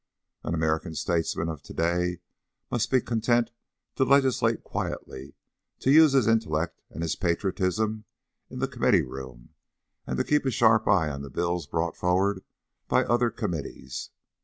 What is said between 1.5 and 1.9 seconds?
to